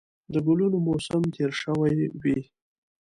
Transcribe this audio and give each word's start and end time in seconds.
د 0.33 0.35
ګلونو 0.45 0.77
موسم 0.87 1.23
تېر 1.35 1.51
شوی 1.61 1.95
وي 2.21 2.39